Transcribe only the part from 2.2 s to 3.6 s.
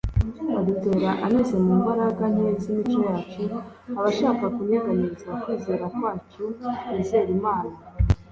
nke z'imico yacu.